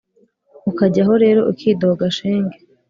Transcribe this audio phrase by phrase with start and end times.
[0.69, 2.57] ukajyaho rero ukidoga shenge